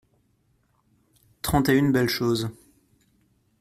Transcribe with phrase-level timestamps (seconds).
[1.43, 2.49] trente et une belles choses.